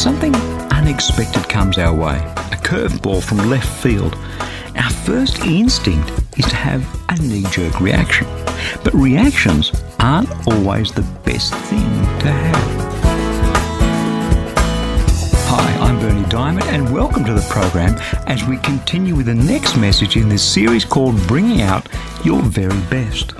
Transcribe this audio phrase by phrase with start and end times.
[0.00, 0.34] Something
[0.72, 4.14] unexpected comes our way, a curveball from left field,
[4.74, 8.26] our first instinct is to have a knee jerk reaction.
[8.82, 12.92] But reactions aren't always the best thing to have.
[15.50, 17.94] Hi, I'm Berni Dymet, and welcome to the program
[18.26, 21.86] as we continue with the next message in this series called Bringing Out
[22.24, 23.34] Your Very Best.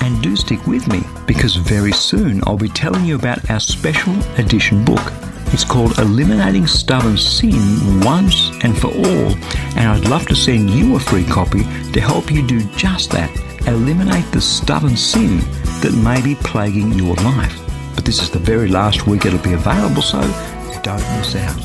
[0.00, 4.18] And do stick with me because very soon I'll be telling you about our special
[4.38, 5.12] edition book.
[5.52, 9.32] It's called Eliminating Stubborn Sin Once and for All,
[9.76, 11.62] and I'd love to send you a free copy
[11.92, 13.30] to help you do just that
[13.66, 15.38] eliminate the stubborn sin
[15.80, 17.58] that may be plaguing your life.
[17.94, 20.20] But this is the very last week it'll be available, so
[20.82, 21.62] don't miss out.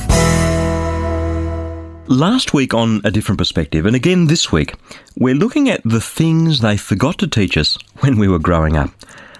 [2.08, 4.76] Last week on A Different Perspective, and again this week,
[5.18, 8.92] we're looking at the things they forgot to teach us when we were growing up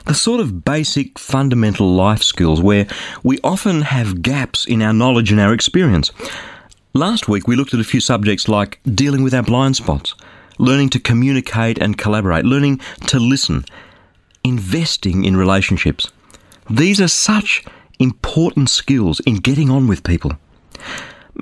[0.06, 2.88] the sort of basic fundamental life skills where
[3.24, 6.12] we often have gaps in our knowledge and our experience.
[6.94, 10.16] Last week we looked at a few subjects like dealing with our blind spots,
[10.58, 13.64] learning to communicate and collaborate, learning to listen,
[14.44, 16.12] investing in relationships.
[16.70, 17.64] These are such
[18.00, 20.34] important skills in getting on with people.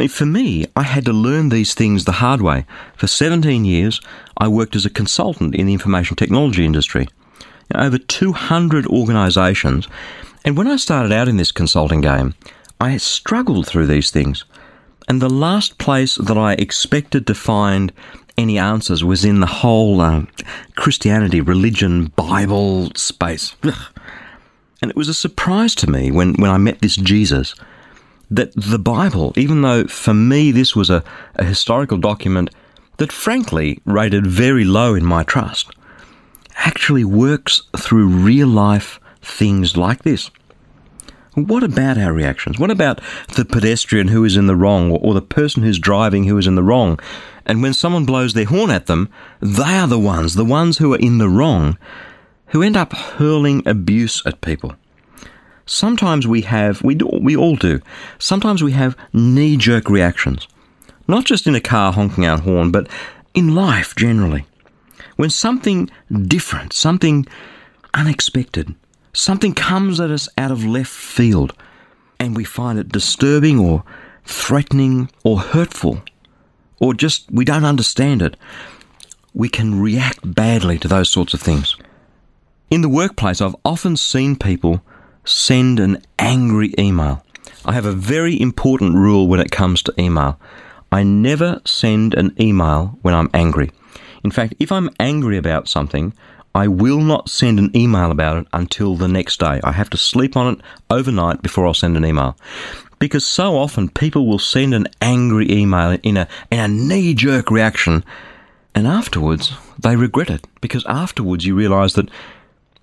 [0.07, 2.65] For me, I had to learn these things the hard way.
[2.95, 3.99] For 17 years,
[4.37, 7.07] I worked as a consultant in the information technology industry
[7.75, 9.87] over 200 organisations.
[10.43, 12.35] And when I started out in this consulting game,
[12.79, 14.45] I struggled through these things.
[15.07, 17.91] And the last place that I expected to find
[18.37, 20.23] any answers was in the whole uh,
[20.75, 23.55] Christianity, religion, Bible space.
[24.81, 27.53] And it was a surprise to me when, when I met this Jesus
[28.31, 31.03] that the Bible, even though for me this was a,
[31.35, 32.49] a historical document
[32.97, 35.71] that frankly rated very low in my trust,
[36.59, 40.29] actually works through real life things like this.
[41.35, 42.59] What about our reactions?
[42.59, 42.99] What about
[43.35, 46.47] the pedestrian who is in the wrong or, or, the person who's driving who is
[46.47, 46.99] in the wrong?
[47.45, 49.09] And when someone blows their horn at them,
[49.39, 51.77] they are the ones, the ones who are in the wrong,
[52.47, 54.75] who end up hurling abuse at people.
[55.65, 57.79] Sometimes we have, we, do, we all do,
[58.17, 60.47] sometimes we have knee jerk reactions.
[61.07, 62.87] Not just in a car honking our horn, but
[63.33, 64.45] in life generally.
[65.19, 67.25] When something different, something
[67.93, 68.73] unexpected,
[69.11, 71.51] something comes at us out of left field,
[72.21, 73.83] and we find it disturbing or
[74.23, 76.01] threatening or hurtful,
[76.79, 78.37] or just we don't understand it,
[79.33, 81.75] we can react badly to those sorts of things.
[82.71, 84.81] In the workplace, I've often seen people
[85.25, 87.25] send an angry email.
[87.65, 90.39] I have a very important rule when it comes to email.
[90.93, 93.71] I never send an email when I'm angry.
[94.23, 96.13] In fact, if I'm angry about something,
[96.53, 99.59] I will not send an email about it until the next day.
[99.63, 102.35] I have to sleep on it overnight before I'll send an email.
[102.97, 107.49] Because so often people will send an angry email in a, in a knee jerk
[107.49, 108.03] reaction,
[108.75, 110.45] and afterwards they regret it.
[110.59, 112.09] Because afterwards you realize that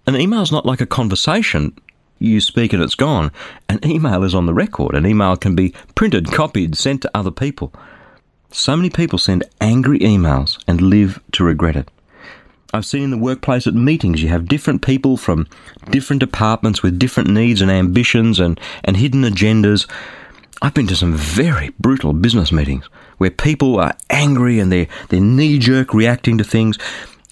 [0.06, 1.76] an email is not like a conversation.
[2.18, 3.30] You speak and it's gone.
[3.68, 4.94] An email is on the record.
[4.94, 7.74] An email can be printed, copied, sent to other people.
[8.56, 11.90] So many people send angry emails and live to regret it.
[12.72, 15.46] I've seen in the workplace at meetings you have different people from
[15.90, 19.86] different departments with different needs and ambitions and, and hidden agendas.
[20.62, 22.86] I've been to some very brutal business meetings
[23.18, 26.78] where people are angry and they're, they're knee jerk reacting to things.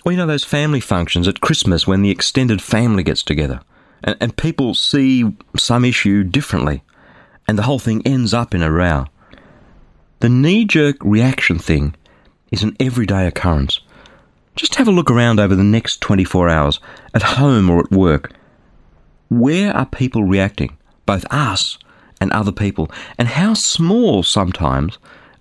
[0.05, 3.62] Or, you know, those family functions at Christmas when the extended family gets together
[4.03, 6.83] and, and people see some issue differently
[7.49, 9.06] and the whole thing ends up in a row.
[10.25, 11.94] The knee jerk reaction thing
[12.50, 13.81] is an everyday occurrence.
[14.56, 16.81] Just have a look around over the next 24 hours,
[17.12, 18.32] at home or at work.
[19.29, 21.76] Where are people reacting, both us
[22.23, 22.91] and other people?
[23.19, 24.97] And how small sometimes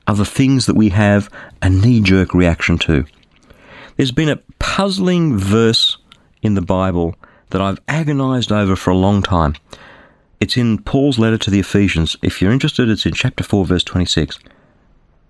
[0.06, 1.29] are the things that we have
[1.62, 3.06] a knee jerk reaction to?
[3.95, 5.97] There's been a puzzling verse
[6.41, 7.15] in the Bible
[7.51, 9.56] that I've agonized over for a long time.
[10.41, 12.18] It's in Paul's letter to the Ephesians.
[12.21, 14.39] If you're interested, it's in chapter 4, verse 26.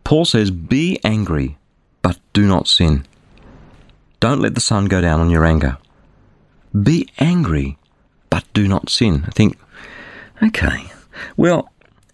[0.03, 1.57] Paul says, Be angry,
[2.01, 3.05] but do not sin.
[4.19, 5.77] Don't let the sun go down on your anger.
[6.81, 7.77] Be angry,
[8.29, 9.23] but do not sin.
[9.27, 9.57] I think
[10.43, 10.91] Okay.
[11.37, 11.71] Well,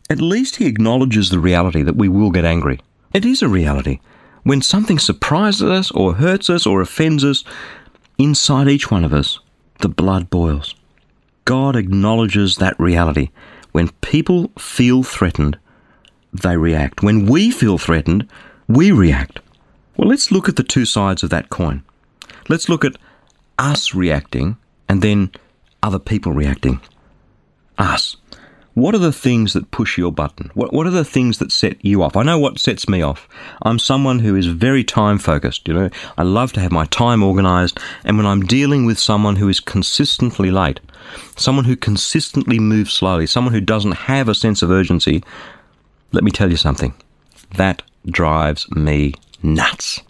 [0.09, 2.79] at least he acknowledges the reality that we will get angry.
[3.13, 3.99] It is a reality.
[4.43, 7.43] When something surprises us or hurts us or offends us,
[8.17, 9.39] inside each one of us,
[9.79, 10.75] the blood boils.
[11.45, 13.29] God acknowledges that reality.
[13.71, 15.57] When people feel threatened,
[16.33, 17.03] they react.
[17.03, 18.27] When we feel threatened,
[18.67, 19.39] we react.
[19.97, 21.83] Well, let's look at the two sides of that coin.
[22.47, 22.97] Let's look at
[23.57, 25.31] us reacting and then
[25.83, 26.81] other people reacting.
[27.77, 28.17] Us.
[28.75, 30.51] What are the things that push your button?
[30.53, 32.15] What, what are the things that set you off?
[32.15, 33.27] I know what sets me off.
[33.61, 35.67] I'm someone who is very time focused.
[35.67, 37.79] You know, I love to have my time organized.
[38.05, 40.79] And when I'm dealing with someone who is consistently late,
[41.35, 45.23] someone who consistently moves slowly, someone who doesn't have a sense of urgency,
[46.11, 46.93] let me tell you something.
[47.55, 49.13] That drives me
[49.43, 50.01] nuts.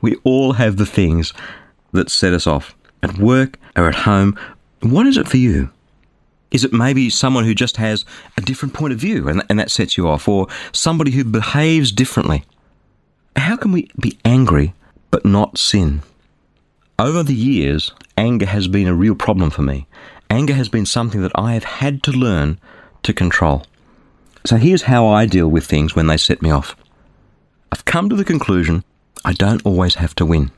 [0.00, 1.32] We all have the things
[1.92, 4.38] that set us off at work or at home.
[4.80, 5.70] What is it for you?
[6.50, 8.04] Is it maybe someone who just has
[8.36, 11.90] a different point of view and, and that sets you off, or somebody who behaves
[11.90, 12.44] differently?
[13.34, 14.74] How can we be angry
[15.10, 16.02] but not sin?
[16.98, 19.88] Over the years, anger has been a real problem for me.
[20.30, 22.60] Anger has been something that I have had to learn
[23.02, 23.64] to control.
[24.46, 26.76] So here's how I deal with things when they set me off.
[27.72, 28.84] I've come to the conclusion
[29.24, 30.50] I don't always have to win.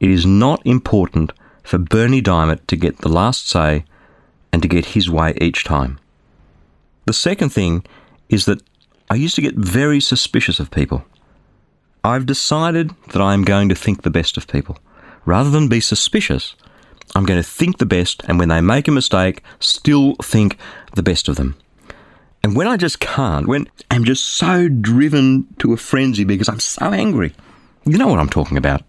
[0.00, 1.32] It is not important
[1.62, 3.86] for Berni Dymet to get the last say
[4.52, 5.98] and to get his way each time.
[7.06, 7.86] The second thing
[8.28, 8.62] is that
[9.08, 11.02] I used to get very suspicious of people.
[12.04, 14.76] I've decided that I am going to think the best of people.
[15.24, 16.54] Rather than be suspicious,
[17.14, 20.58] I'm going to think the best and when they make a mistake, still think
[20.94, 21.56] the best of them.
[22.46, 26.60] And when I just can't, when I'm just so driven to a frenzy because I'm
[26.60, 27.34] so angry,
[27.84, 28.82] you know what I'm talking about.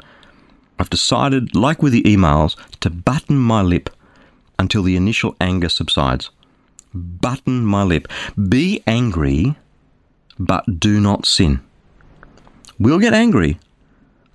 [0.78, 3.90] I've decided, like with the emails, to button my lip
[4.60, 6.30] until the initial anger subsides.
[6.94, 8.08] Button my lip.
[8.48, 9.56] Be angry,
[10.38, 11.60] but do not sin.
[12.78, 13.58] We'll get angry.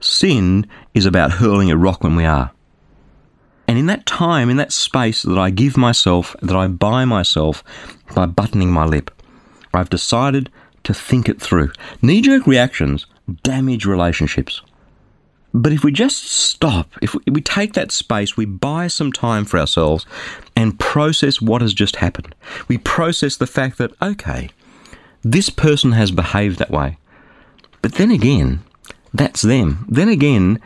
[0.00, 2.50] Sin is about hurling a rock when we are.
[3.72, 7.64] And in that time, in that space that I give myself, that I buy myself
[8.14, 9.10] by buttoning my lip,
[9.72, 10.50] I've decided
[10.84, 11.72] to think it through.
[12.02, 13.06] Knee jerk reactions
[13.42, 14.60] damage relationships.
[15.54, 19.58] But if we just stop, if we take that space, we buy some time for
[19.58, 20.04] ourselves
[20.54, 22.34] and process what has just happened.
[22.68, 24.50] We process the fact that, okay,
[25.22, 26.98] this person has behaved that way.
[27.80, 28.60] But then again,
[29.14, 29.86] that's them.
[29.88, 30.60] Then again,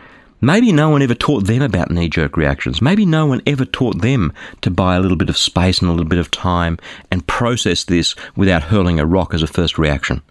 [0.46, 2.80] maybe no one ever taught them about knee jerk reactions.
[2.80, 4.32] Maybe no one ever taught them
[4.62, 6.78] to buy a little bit of space and a little bit of time
[7.10, 10.22] and process this without hurling a rock as a first reaction.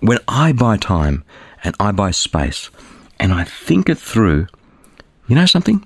[0.00, 1.24] When I buy time
[1.62, 2.70] and I buy space,
[3.20, 4.46] and I think it through,
[5.26, 5.84] you know something?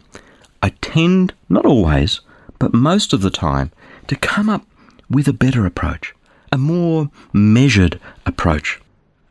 [0.63, 2.21] I tend, not always,
[2.59, 3.73] but most of the time,
[4.07, 4.65] to come up
[5.11, 6.15] with a better approach,
[6.53, 8.81] a more measured approach.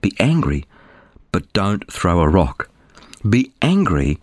[0.02, 0.66] Be angry,
[1.32, 2.68] but don't throw a rock.
[3.28, 4.20] Be angry,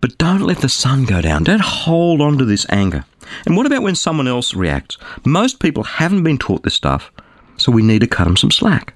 [0.00, 1.44] but don't let the sun go down.
[1.44, 3.04] Don't hold on to this anger.
[3.46, 4.98] And what about when someone else reacts?
[5.24, 7.12] Most people haven't been taught this stuff,
[7.56, 8.94] so we need to cut them some slack.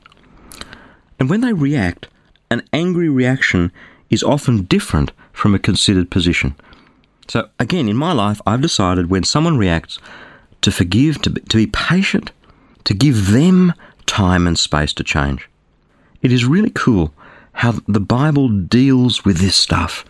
[1.19, 2.09] And when they react,
[2.50, 3.73] an angry reaction
[4.11, 6.55] is often different from a considered position.
[7.29, 9.99] So, again, in my life, I've decided when someone reacts
[10.61, 12.32] to forgive, to be, to be patient,
[12.85, 13.73] to give them
[14.06, 15.49] time and space to change.
[16.23, 17.12] It is really cool
[17.54, 20.04] how the Bible deals with this stuff.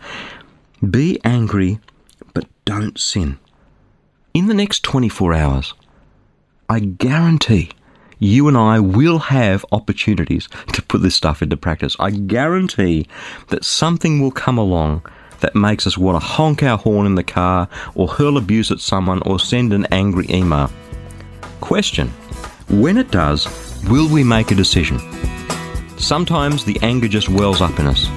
[0.87, 1.79] Be angry,
[2.33, 3.39] but don't sin.
[4.33, 5.73] In the next 24 hours,
[6.67, 7.71] I guarantee
[8.19, 11.95] you and I will have opportunities to put this stuff into practice.
[11.99, 13.07] I guarantee
[13.47, 15.05] that something will come along
[15.41, 18.79] that makes us want to honk our horn in the car or hurl abuse at
[18.79, 20.71] someone or send an angry email.
[21.61, 22.07] Question
[22.69, 23.47] When it does,
[23.87, 24.99] will we make a decision?
[25.97, 28.09] Sometimes the anger just wells up in us.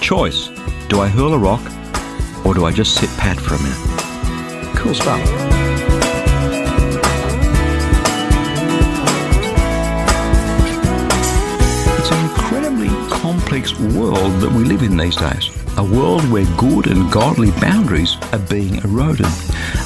[0.00, 0.48] Choice
[0.88, 1.62] do I hurl a rock
[2.44, 4.76] or do I just sit pat for a minute?
[4.76, 5.20] Cool stuff.
[11.98, 15.50] It's an incredibly complex world that we live in these days.
[15.78, 19.26] A world where good and godly boundaries are being eroded.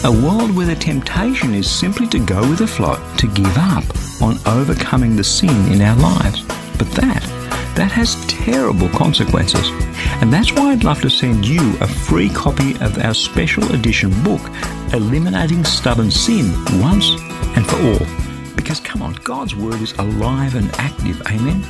[0.02, 3.84] A world where the temptation is simply to go with the flow, to give up
[4.20, 6.42] on overcoming the sin in our lives.
[6.78, 7.25] But that,
[7.76, 9.68] that has terrible consequences.
[10.22, 14.10] And that's why I'd love to send you a free copy of our special edition
[14.22, 14.40] book,
[14.94, 17.10] Eliminating Stubborn Sin Once
[17.54, 18.54] and for All.
[18.56, 21.20] Because come on, God's word is alive and active.
[21.26, 21.62] Amen.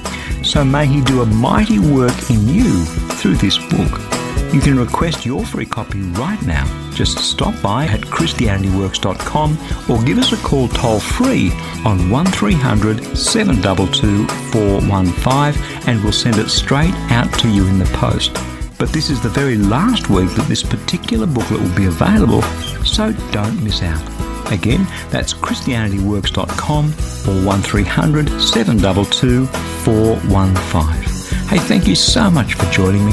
[0.45, 4.16] So may He do a mighty work in you through this book.
[4.57, 6.65] You can request your free copy right now.
[6.95, 9.59] Just stop by at ChristianityWorks.com
[9.91, 11.51] or give us a call toll free
[11.85, 18.33] on 1300 722 415 and we'll send it straight out to you in the post.
[18.79, 22.41] But this is the very last week that this particular booklet will be available,
[22.83, 24.03] so don't miss out.
[24.51, 31.49] Again, that's ChristianityWorks.com or 1300 722 415.
[31.49, 33.13] Hey, thank you so much for joining me.